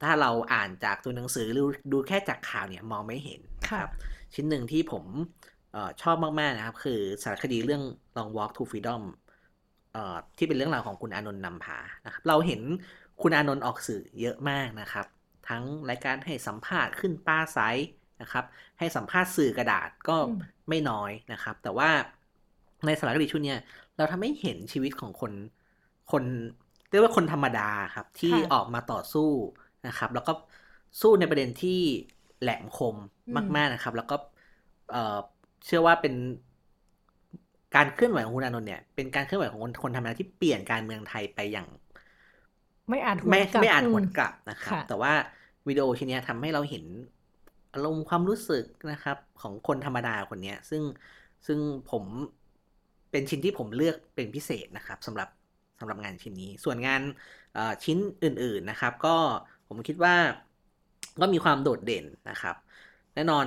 [0.02, 3.88] ถ้าเราอ่านจากตัวหนังสือหรือดูแค่จากข่าวเนี่ยมองไม่เห็นครับ
[4.34, 5.04] ชิ้นหนึ่งที่ผม
[5.74, 7.82] ออชอบมาก ๆ นะครับ คือสารคดีเรื่อง
[8.16, 9.02] Long Walk to Freedom
[10.36, 12.60] ที่เป็นเรื่องราวของคุณอานนท์นำพานะครับเราเห็น
[13.22, 15.06] คุณอานนท์ออกสื่อเยอะมากนะครับ
[15.48, 17.58] ทั้งรายการให้สัมภาษณ์ขึ้นปาไซ
[18.22, 18.44] นะครับ
[18.78, 20.16] ให้สัมภาษณ์สื่อกระดาษก็
[20.68, 21.90] ไม่น้อยนะครับ แต่ว่า
[22.86, 23.54] ในสารคดีชุดนี้
[23.96, 25.32] เราทำให้เห็นชีวิตของคน
[26.12, 26.24] คน
[26.90, 29.30] เรียกว่าคนธรรมดาครับ ที่ออกมาต่อสู้
[29.86, 30.32] นะครับ แล้วก็
[31.00, 31.80] สู้ในประเด็นที่
[32.40, 32.96] แหลมคม
[33.56, 34.16] มากๆนะครับ แล้วก็
[35.64, 36.14] เชื่อว่าเป็น
[37.74, 41.68] การเคลื่อนไหวของคุณอานนท์เนี่ยเป็นการเคลื่อนไหวของคนคนธรรมดาที่เปลี่ยนการเมืองไทยไปอย่าง
[42.88, 45.12] ไม่อ่านไม่ไม่อ่านหวนกลับนะครับ แต่ว่า
[45.68, 46.84] วิดีโอชิ้นนี้ทำให้เราเห็น
[47.74, 50.82] อารมณ์ความรู้สึกนะครับ ของคนธรรมดาคนนี้ซึ่ง
[51.46, 51.58] ซึ่ง
[51.90, 52.04] ผม
[53.10, 55.28] เป็นชิ้นที่ผมเลือกเป็นพิเศษนะครับสำหรับ
[55.80, 57.02] สำหรับงานชิ้นนี้ ส่วนงาน
[57.84, 59.16] ชิ้นอื่น ๆนะครับ ก็
[59.68, 60.14] ผมคิดว่า
[61.20, 62.56] ก็มีความโดดเด่นนะครับ
[63.14, 63.46] แน่นอน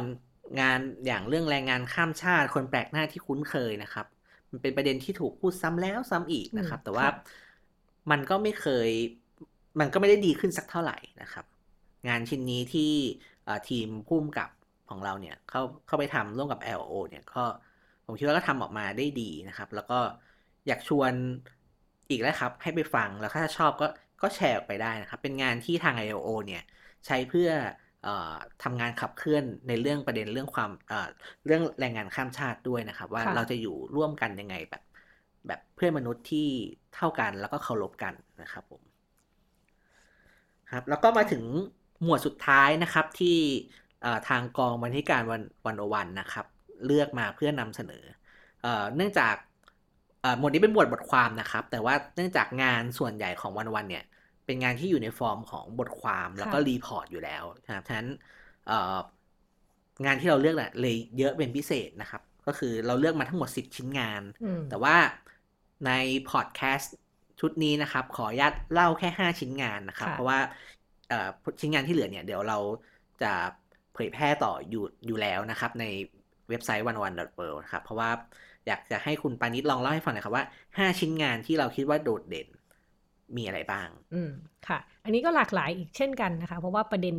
[0.59, 4.05] งานอย่างเรื่องแรงงานข้ามชาติ คนแปลกหน้าที่คุ้นเคยนะครับ
[4.51, 7.07] มันเป็นประเด็นที่ถูกพูดซ้ำแล้วซ้ำอีกนะครับ แต่ว่า
[8.11, 8.89] มันก็ไม่เคย
[9.79, 11.45] มันก็ไม่ได้ดีขึ้นสักเท่าไหร่นะครับ
[12.07, 12.91] งานชิ้นนี้ที่
[13.69, 14.49] ทีมพุ่มกับ
[14.89, 17.43] ของเราเนี่ยเข้าเข้าไปทำร่วมกับ LO เนี่ยก็
[18.05, 19.99] ผมคิดว่าก็ทำออกมาได้ดีนะครับ แล้วก็
[20.67, 21.11] อยากชวน
[22.09, 23.87] อีกแล้วครับ ให้ไปฟังแล้วถ้าชอบก็
[24.21, 26.63] ก็แชร์ออกไปได้นะครับ เป็นงานที่ทาง ILO เนี่ย
[27.05, 27.49] ใช้เพื่อ
[28.07, 28.09] อ
[28.63, 30.71] ทำงานขับเคลื่อนในเรื่องประเด็นเรื่องความ
[31.45, 34.83] เรื่องแรงงานข้ามชาติด้วยนะครับ ว่าเราจะอยู่ร่วมกันยังไงแบบ
[35.47, 36.47] แบบเพื่อนมนุษย์ที่
[36.95, 38.81] เท่ากันแล้วก็เคารพกันนะครับผม
[40.71, 41.43] ครับแล้วก็มาถึง
[42.03, 43.37] หมวดสุดท้ายนะครับที่
[44.29, 46.45] ทางกองบรรณาธิการวันวันโอวันนะครับ
[46.85, 48.03] เลือกมาเพื่อนำเสนอ
[48.95, 49.35] เนื่องจาก
[50.39, 54.03] หมวดนี้เป็นหมวดบทความนะครับ แต่ว่าเนื่องจากงานส่วนใหญ่ของวันวันเนี่ย
[54.45, 58.07] เป็นงานที่อยู่ในฟอร์มของบทความแล้วก็ report อยู่แล้วนะครับฉะนั้น
[60.05, 64.21] งานที่เราเลือกเนี่ยเลยเยอะเป็นพิเศษนะครับ ก็คือเราเลือกมาทั้งหมด 10 ชิ้นงาน
[64.69, 64.95] แต่ว่า
[65.85, 65.91] ใน
[66.29, 66.95] พอดแคสต์
[67.39, 70.39] ชุดนี้นะครับ ขออนุญาตเล่าแค่ 5 ชิ้นงานนะครับ เพราะว่า
[71.59, 72.57] ชิ้นงานที่เหลือเนี่ย เดี๋ยวเรา
[73.23, 73.33] จะ
[73.93, 75.85] เผยแพร่ต่ออยู่อยู่แล้วนะครับ ใน
[76.49, 78.09] เว็บไซต์ one one world นะครับ เพราะว่า
[78.69, 80.45] อยากจะให้คุณปานิดลองเล่าให้ฟังหน่อยครับว่า
[80.77, 82.47] 5ชิ้นงานที่เราคิดว่าโดดเด่น
[83.37, 84.31] มีอะไรบ้าง อืม
[84.67, 87.15] ค่ะ อันนี้ก็หลากหลายอีกเช่นกันนะคะ เพราะว่าประเด็น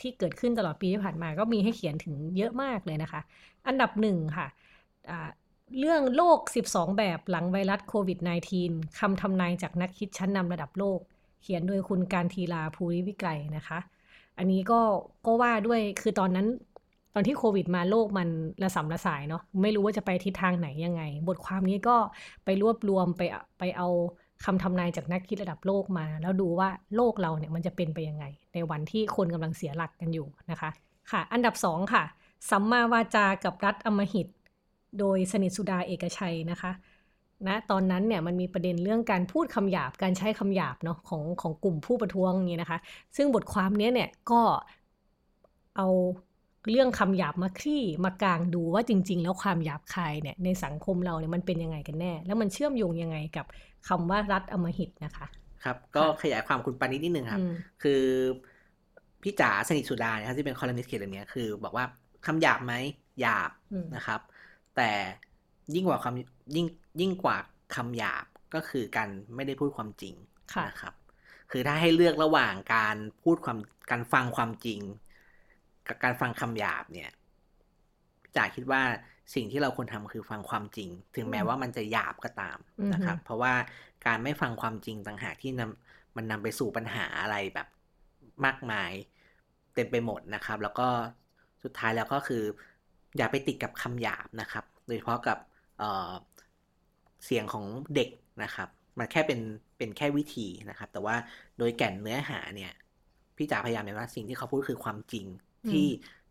[0.00, 3.20] ที่เกิดขึ้นตลอดปีที่ผ่านมาก็มีให้เขียนถึงเยอะมากเลยนะคะ
[3.66, 4.46] อันดับหนึ่งค่ะ
[5.78, 6.38] เรื่องโลก
[6.68, 8.18] 12 แบบหลังไวรัสโควิด
[8.58, 11.00] -19 คำทำนายจากนักคิดชั้นนำระดับโลก
[11.42, 13.78] เขียนโดยคุณการทีลาภูริวิไกรนะคะ
[14.38, 14.80] อันนี้ก็
[15.26, 16.46] ก็ว่าด้วยคือตอนนั้น
[17.14, 18.28] ตอนที่โควิดมาโลกมัน
[18.62, 21.96] ระสำระสายเนาะไม่รู้ว่าจะไปทิศทางไหนยังไง บทความนี้ก็
[22.44, 23.22] ไปรวบรวมไป
[23.58, 23.88] ไปเอา
[24.44, 30.70] คำทำนายจากนักคิดระดับโลกมา แล้วดูว่าโลกเราเนี่ยมันจะเป็นไปยังไง ในวันที่คนกำลังเสียหลักกันอยู่นะคะ
[31.10, 32.04] ค่ะ อันดับสองค่ะ
[32.50, 34.28] สัมมาวาจากับรัฐอมหิต
[34.98, 36.72] โดยสนิทสุดาเอกชัยนะคะ
[37.48, 42.78] นะตอนนั้นเนี่ยมันมีประเด็นเรื่องการพูดคำหยาบการใช้คำหยาบเนาะของของกลุ่มผู้ประท้วงนี้นะคะ
[43.16, 44.40] ซึ่งบทความนี้เนี่ยก็
[45.76, 45.88] เอา
[46.70, 53.46] เรื่องคำหยาบมาคลี่มากลางดูว่าจริง ๆ แล้วความหยาบคายเนี่ยในสังคมเราเนี่ยมันเป็นยังไงกันแน่ แล้วมันเชื่อมโยงยังไงกับ
[53.88, 55.26] คำว่ารัฐอมหิตนะคะ
[55.64, 57.44] ครับ ก็ขยายความคุณปานิดนิดนึงครับ
[57.82, 58.02] คือ
[59.22, 61.84] พี่จ๋าสนิทสุดาเนี่ยที่เป็นคอลัมนิสต์เขียนเรื่องนี้คือ บอกว่า
[62.26, 62.74] คำหยาบไหม
[63.20, 63.50] หยาบ
[63.96, 64.20] นะครับ
[64.76, 64.90] แต่
[65.74, 66.66] ยิ่งกว่าคำยิ่ง
[67.00, 67.36] ยิ่งกว่า
[67.76, 70.14] คำหยาบก็คือการไม่ได้พูดความจริง
[70.68, 70.94] นะครับ
[71.50, 73.58] คือถ้าให้เลือกระหว่างการพูดความ
[73.90, 74.80] การฟังความจริง
[75.88, 77.10] กับการฟังคำหยาบเนี่ย
[78.36, 78.82] จ่าคิดว่า
[79.34, 82.58] สิ่งที่เราควรทำคือฟังความจริง ถึงแม้ว่ามันจะหยาบก็ตาม
[82.94, 83.54] นะครับ เพราะว่า
[84.06, 87.68] การไม่ฟังความจริงต่างหากที่นำมันนำไปสู่ปัญหาอะไรแบบ
[88.44, 88.92] มากมาย
[89.74, 90.88] เต็มไปหมดนะครับ แล้วก็
[91.62, 92.42] สุดท้ายแล้วก็คือ
[93.16, 95.38] อย่าไปติดกับคำหยาบนะครับ โดยเฉพาะกับ
[95.78, 97.64] เเสียงของ
[97.94, 98.10] เด็ก
[98.42, 98.68] นะครับ
[98.98, 99.40] มันแค่เป็น
[99.78, 101.16] เป็นแค่วิธีนะครับ แต่ว่า
[101.58, 102.72] โดยแก่นเนื้อหาเนี่ย
[103.36, 105.26] พี่จ๋าพยายามเห็นว่าสิ่งที่เขาพูดคือความจริง
[105.70, 105.86] ที่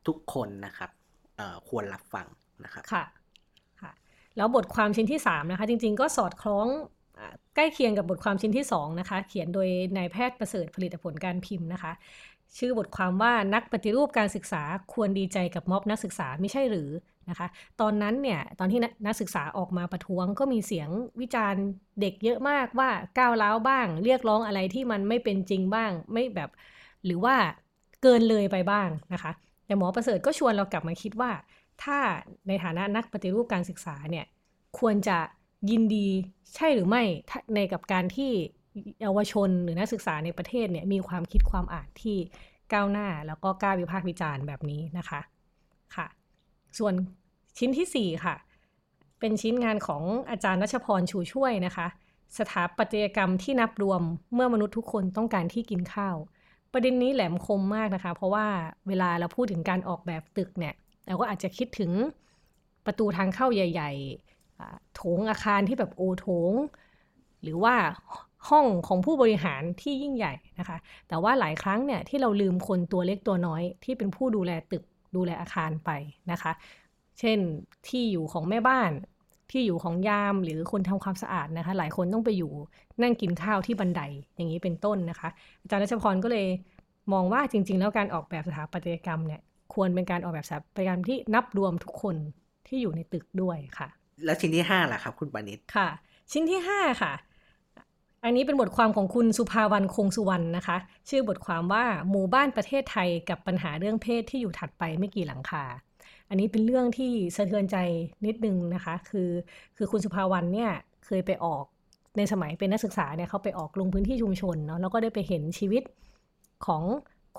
[0.08, 0.90] ทุกคนนะครับ
[1.70, 2.28] ควรรับฟัง
[2.64, 3.04] นะครับค่ะ
[3.82, 3.92] ค่ะ
[4.38, 6.68] แล้วบทความชิ้นที่ 3 นะคะ จริง ๆ ก็สอดคล้อง
[7.56, 9.68] ใกล้เคียงกับบทความชิ้นที่ 2 นะคะ เขียนโดย
[9.98, 11.92] นายแพทย์ประเสริฐผลิตผลการพิมพ์นะคะ
[12.58, 14.64] ชื่อบทความว่านักปฏิรูปการศึกษา
[14.94, 16.90] ควรดีใจกับม็อบนักศึกษาไม่ใช่หรือ
[17.30, 17.48] นะคะ
[17.82, 20.90] ตอนนั้นเนี่ยตอนที่นักศึกษาออกมาประท้วงก็มีเสียง
[21.22, 21.64] วิจารณ์
[22.02, 22.90] เด็กเยอะมากว่า
[23.20, 26.50] ก้าวร้าวบ้าง เรียกร้องอะไรที่มันไม่เป็นจริงบ้างไม่แบบ
[27.06, 27.36] หรือว่า
[28.04, 29.32] เกินเลยไปบ้างนะคะ
[29.66, 31.32] แต่หมอประเสริฐก็ชวนเรากลับมาคิดว่า
[31.84, 31.98] ถ้า
[32.48, 34.26] ในฐานะนักปฏิรูปการศึกษาเนี่ย
[34.80, 35.18] ควรจะ
[35.72, 36.08] ยินดี
[36.56, 37.04] ใช่หรือไม่
[37.56, 38.32] ในกับการที่
[39.02, 42.18] เยาวชนหรือนักศึกษาในประเทศเนี่ยมีความคิดความอ่านที่
[42.74, 45.20] ก้าวหน้าแล้วก็กล้าวิพากษ์วิจารณ์แบบนี้นะคะ
[45.96, 46.08] ค่ะ
[46.78, 46.94] ส่วน
[47.58, 48.36] ชิ้นที่ 4 ค่ะ
[49.20, 51.88] เป็นชิ้นงานของอาจารย์รัชพรชูช่วยนะคะ
[52.38, 54.02] สถาปัตยกรรมที่นับรวม
[54.34, 56.16] เมื่อมนุษย์ทุกคนต้องการที่กินข้าว
[56.74, 58.46] ประเด็นนี้แหลมคมมากนะคะ เพราะว่า
[58.88, 60.76] เวลาเราพูดถึงการออกแบบตึกเนี่ย
[61.08, 61.92] เราก็อาจจะคิดถึง
[62.86, 66.54] ประตูทางเข้าใหญ่ๆโถงอาคารที่แบบโอโถง
[67.44, 67.76] หรือว่า
[68.50, 74.84] ห้องของผู้บริหารที่ยิ่งใหญ่นะคะ แต่ว่าหลายครั้งเนี่ยที่เราลืมคนตัวเล็กตัวน้อยที่เป็นผู้ดูแลตึก
[75.16, 75.90] ดูแลอาคารไป
[76.32, 76.52] นะคะ
[77.20, 77.40] เช่น
[77.88, 78.92] ที่อยู่ของแม่บ้าน
[79.52, 82.52] ที่อยู่ของยามหรือคนทำความสะอาดนะคะ หลายคนต้องไปอยู่
[83.02, 84.02] นั่งกินข้าวที่บันได
[84.36, 85.30] อย่างนี้เป็นต้นนะคะ
[85.62, 86.48] อาจารย์รัชพรก็เลย
[87.14, 89.42] มองว่าจริง ๆ แล้วการออกแบบสถาปัตยกรรมเนี่ย
[89.74, 92.16] ควรเป็นการออกแบบสถาปัตยกรรมที่นับรวมทุกคน
[92.68, 93.88] ที่อยู่ในตึกด้วยค่ะ
[94.26, 95.90] แล้วชิ้นที่ห้าล่ะครับ คุณปานิชค่ะ
[96.32, 97.14] ชิ้นที่ห้าค่ะ
[98.24, 100.78] อันนี้เป็นบทความของคุณสุภาวันคงสุวรรณนะคะ
[101.10, 105.64] ชื่อบทความว่าหมู่บ้านประเทศไทยกับปัญหาเรื่องเพศที่อยู่ถัดไปไม่กี่หลังคา
[106.32, 107.78] อันนี้เป็นเรื่องที่สะเทือนใจ
[108.26, 109.30] นิดนึงนะคะ คือ
[109.78, 110.72] คือคุณสุภาวันเนี่ย
[111.06, 111.66] เคยไปออก
[112.18, 115.84] ในสมัยเป็นนักศึกษาเนี่ยเขาไปออกลงพื้นที่ชุมชนเนาะแล้วก็ได้ไปเห็นชีวิต
[116.66, 116.84] ของ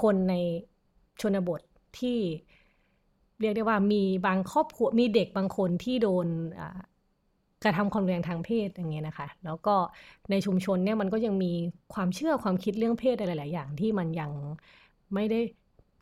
[0.03, 0.35] คนใน
[1.21, 1.61] ชนบท
[1.99, 2.19] ที่
[3.41, 6.27] เรียกได้ว่ามีบางครอบครัวมีเด็กบางคนที่โดน
[7.65, 9.75] กระทำความรุนแรงทางเพศอย่างเงี้ยนะคะ แล้วก็
[10.31, 11.53] ในชุมชนเนี่ยมันก็ยังมี
[11.95, 14.31] ความเชื่อความคิดเรื่องเพศอะไรหลาย ๆ อย่างที่มันยัง
[15.15, 15.41] ไม่ได้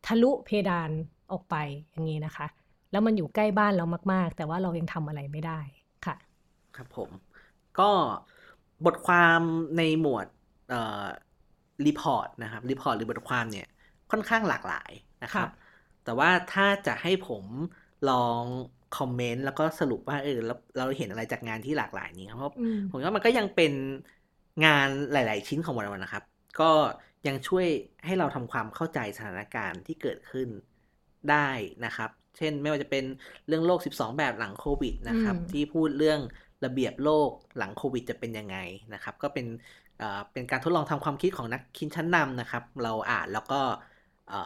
[0.06, 0.90] ทะลุเพดาน
[1.32, 1.54] ออกไป
[1.90, 2.46] อย่างนี้นะคะ
[2.90, 5.60] แล้วมันอยู่ใกล้บ้านเรามาก ๆ แต่ว่าเรายังทำอะไรไม่ได้
[6.06, 6.16] ค่ะ
[6.76, 7.10] ครับผม
[7.76, 7.82] ก็
[8.84, 9.40] บทความ
[9.76, 10.26] ในหมวด
[11.86, 13.66] report นะครับ report หรือบทความเนี่ย
[14.10, 15.48] ค่อนข้างหลากหลายนะครับ
[16.04, 17.44] แต่ว่าถ้าจะให้ผม
[18.06, 18.44] ลอง
[18.92, 22.52] comment แล้วก็สรุปว่าเออเราเราเห็นอะไรจากงานที่หลากหลายนี้เพราะ
[22.90, 23.72] ผมว่ามันก็ยังเป็น
[24.64, 26.24] งานหลาย ๆ ชิ้นของวันวันนะครับ
[26.60, 26.64] ก็
[27.26, 27.66] ยังช่วย
[28.04, 30.48] ให้เราทำความเข้าใจสถานการณ์ที่เกิดขึ้น
[31.30, 31.48] ได้
[31.84, 33.04] นะครับ เช่นไม่ว่าจะเป็น
[33.46, 36.20] เรื่องโลก 12 แบบหลังโควิดนะครับ ที่พูดเรื่อง
[36.64, 38.56] ระเบียบโลกหลังโควิดจะเป็นยังไง
[38.94, 39.46] นะครับ ก็เป็น
[40.32, 43.60] เป็นการทดลองทำความคิดของนักคิดชั้นนำนะครับ เราอ่านแล้วก็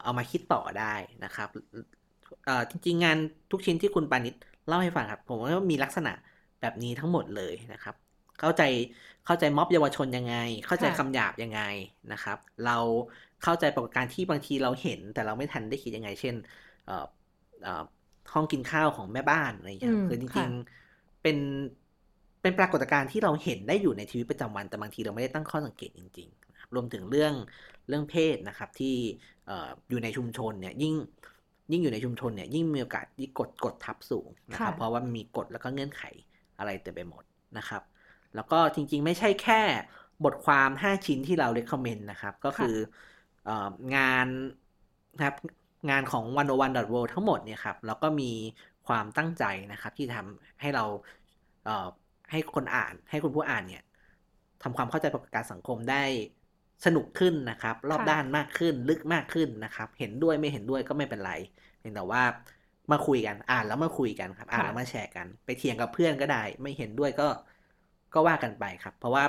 [0.04, 1.48] เอามาคิดต่อได้นะครับ
[2.70, 3.18] จริงๆงาน
[3.50, 4.34] ทุกชิ้นที่คุณปานิช
[4.68, 6.12] เล่าให้ฟังครับ ผมว่ามีลักษณะ
[6.60, 7.94] แบบนี้ทั้งหมดเลยนะครับ
[8.40, 8.62] เข้าใจ
[9.26, 11.60] เข้าใจม็อบเยาวชนยังไง เข้าใจคำหยาบยังไง
[12.12, 12.78] นะครับ เรา
[13.44, 16.34] เข้าใจปรากฏการณ์ที่บางทีเราเห็น แต่เราไม่ทันได้คิดยังไง เช่น
[18.32, 21.38] ห้องกินข้าวของแม่บ้านอะไรอย่างเงี้ยคือจริงๆเป็น
[22.42, 27.34] เป็นปรากฏการณ์ที่เราเห็นได้อยู่ในชีวิตประจำวัน แต่บางทีเราไม่ได้ตั้งข้อสังเกตจริงๆรวมถึงเรื่อง
[27.88, 28.94] เรื่องเพศนะครับที่
[29.88, 30.94] อยู่ในชุมชนเนี่ยยิ่ง
[31.72, 36.02] ยิ่งอยู่ในชุมชนเนี่ยยิ่งมีโอกาสที่กดกดทับสูงนะครับ เพราะว่ามันมีกฎแล้วก็เงื่อนไข
[36.58, 37.24] อะไรเต็มไปหมด
[37.58, 37.82] นะครับ
[38.34, 39.60] แล้วก็จริงๆ ไม่ใช่แค่
[40.24, 42.74] บทความ 5 ชิ้นที่เราเ e คคอมเมนต์นะครับ ก็คือ
[43.94, 44.26] งาน
[45.14, 45.34] นะครับ
[45.88, 48.24] งานของ one o one world ทั้งหมดเนี่ยครับแล้วก็มี
[48.84, 50.82] ความตั้งใจนะครับ ที่ทำให้เรา
[51.62, 53.80] เให้คนอ่านให้คุณผู้อ่านเนี่ย
[54.62, 55.94] ทำความเข้าใจปรากฏการสังคมได้
[56.84, 61.30] สนุกขึ้นนะครับ รอบด้านมากขึ้นลึกมากขึ้นนะครับ เห็นด้วยไม่เห็นด้วยก็ไม่เป็นไร
[61.78, 62.22] เพียงแต่ว่า
[62.90, 67.24] มาคุยกันอ่านแล้วมาคุยกันครับ อ่านแล้วมาแชร์กัน ไปเถียงกับเพื่อนก็ได้ ไม่เห็นด้วยก็
[68.12, 69.24] ก็ว่ากันไปครับ เพราะว่า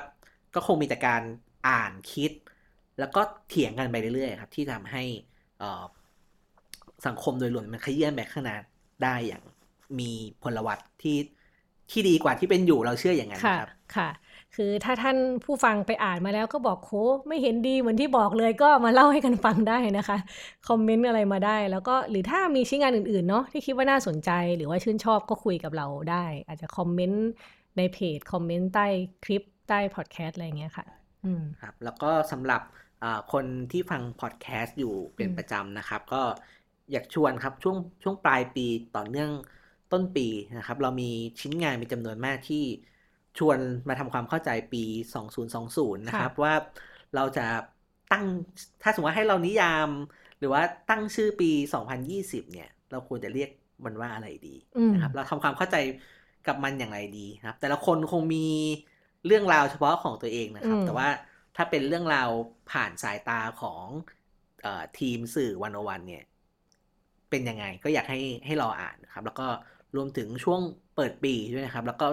[0.53, 1.23] ก็คงมีแต่การ
[1.65, 2.31] อ่านคิด
[2.99, 5.03] แล้วก็เถียงกันไปเรื่อยๆครับ ที่ทำให้
[7.07, 8.57] สังคมโดยรวมมันขยื่นแบกข้างหน้า
[9.03, 9.43] ได้อย่าง
[9.99, 10.11] มี
[10.43, 11.17] พลวัตที่
[11.91, 14.09] ที่ดีกว่าที่เป็นอยู่เราเชื่ออย่างนั้นครับค่ะ
[14.55, 16.91] คือถ้าท่านผู้ฟังไปอ่านมาแล้วก็บอกโค
[17.27, 20.17] ไม่เห็นดีเหมือนที่บอกเลยก็มาเล่าให้กันฟังได้นะคะ
[20.67, 27.25] คอมเมนต์อะไรมาได้ แล้วก็หรือถ้ามีชิ้นงานอื่นๆเนาะที่คิดว่าน่าสนใจหรือว่าชื่นชอบก็คุยกับเราได้ อาจจะคอมเมนต์
[27.77, 28.87] ในเพจ คอมเมนต์ใต้
[29.23, 30.85] คลิปใต้พอดแคสต์อะไรเงี้ยค่ะ
[31.25, 32.61] อืมครับ แล้วก็สำหรับ
[33.33, 36.21] คนที่ฟังพอดแคสต์อยู่เป็นประจำนะครับ ก็
[36.91, 38.65] อยากชวนครับช่วงช่วงปลายปี
[38.95, 39.31] ต่อเนื่อง
[39.91, 42.63] ต้นปีนะครับ เรามีชิ้นงานมีจำนวนมากที่
[43.37, 44.83] ชวนมาทำความเข้าใจปี
[45.45, 46.53] 2020 นะครับ ว่า
[47.15, 47.45] เราจะ
[48.11, 48.25] ตั้ง
[48.81, 49.89] ถ้าสมมติว่าให้เรานิยาม
[50.39, 51.49] หรือว่าตั้งชื่อปี
[52.01, 53.49] 2020 เนี่ย เราควรจะเรียก
[53.85, 54.55] มันว่าอะไรดี
[54.93, 55.75] นะครับ เราทำความเข้าใจ
[56.47, 58.45] กับมันอย่างไรดีครับ แต่ละคนคงมี
[59.25, 61.07] เรื่องราวเฉพาะของตัวเองนะครับ แต่ว่า
[61.55, 62.29] ถ้าเป็นเรื่องราว
[62.71, 63.85] ผ่านสายตาของ
[64.65, 64.67] อ
[64.99, 66.23] ทีมสื่อวันอวันเนี่ย
[67.29, 69.47] เป็นยังไงก็อยากให้ให้รออ่านนะครับ แล้วก็
[69.95, 70.61] รวมถึงช่วง
[70.95, 72.07] เปิดปีด้วยนะครับ แล้วก็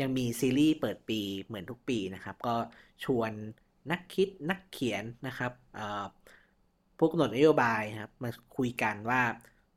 [0.00, 2.54] ยังมีซีรีส์เปิดปีเหมือนทุกปีนะครับ ก็
[3.04, 3.32] ชวน
[3.90, 5.52] นักคิดนักเขียนนะครับ
[6.98, 9.20] พวกกำหนดนโยบายครับมาคุยกันว่า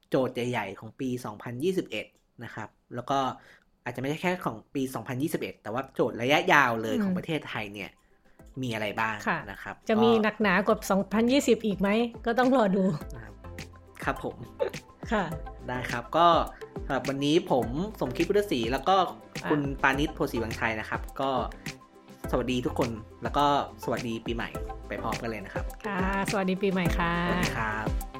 [0.10, 1.10] โจทย์ใหญ่ๆของปี
[1.75, 3.19] 2021 นะครับ แล้วก็
[3.84, 4.81] อาจจะไม่ใช่แค่ของปี
[5.23, 7.89] 2021 แต่ว่าโจทย์ระยะยาวเลยของประเทศไทยเนี่ย
[8.61, 9.15] มีอะไรบ้าง
[9.51, 10.77] นะครับ จะมีหนักหนากว่า
[11.21, 11.89] 2020 อีกไหม
[12.25, 12.83] ก็ต้องรอดู
[14.03, 14.35] ครับผม
[15.11, 15.23] ค่ะ
[15.67, 16.27] ได้ครับก็
[16.85, 17.67] สำหรับวันนี้ผม
[18.01, 18.95] สมคิดพุทธศรีแล้วก็
[19.49, 21.31] คุณปานิชโพสีวังชัยนะครับ ก็
[22.31, 22.89] สวัสดีทุกคน
[23.23, 23.45] แล้วก็
[23.83, 24.49] สวัสดีปีใหม่
[24.87, 25.99] ไปพร้อมกันเลยนะครับ ค่ะ
[26.31, 28.11] สวัสดีปีใหม่ค่ะสวัสดีครับ